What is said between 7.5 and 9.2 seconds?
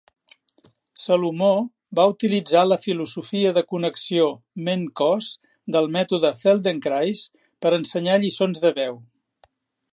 per ensenyar lliçons de veu.